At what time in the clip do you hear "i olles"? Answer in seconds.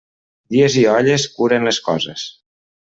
0.85-1.27